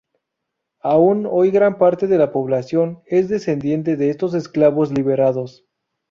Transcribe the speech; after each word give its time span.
Aún 0.81 1.27
hoy 1.29 1.51
gran 1.51 1.77
parte 1.77 2.07
de 2.07 2.17
la 2.17 2.31
población 2.31 3.03
es 3.05 3.29
descendiente 3.29 3.97
de 3.97 4.09
estos 4.09 4.33
esclavos 4.33 4.91
liberados. 4.91 5.63